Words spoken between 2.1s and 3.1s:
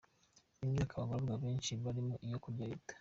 ni iyo kurya leta.